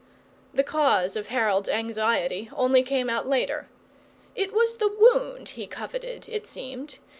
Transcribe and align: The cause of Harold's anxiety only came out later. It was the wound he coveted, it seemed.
The 0.51 0.63
cause 0.63 1.15
of 1.15 1.27
Harold's 1.27 1.69
anxiety 1.69 2.49
only 2.55 2.81
came 2.81 3.07
out 3.07 3.27
later. 3.27 3.67
It 4.33 4.51
was 4.51 4.77
the 4.77 4.87
wound 4.89 5.49
he 5.49 5.67
coveted, 5.67 6.27
it 6.27 6.47
seemed. 6.47 6.97